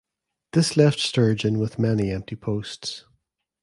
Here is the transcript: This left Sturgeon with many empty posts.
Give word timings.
This 0.53 0.75
left 0.75 0.97
Sturgeon 0.99 1.59
with 1.59 1.77
many 1.77 2.09
empty 2.09 2.35
posts. 2.35 3.05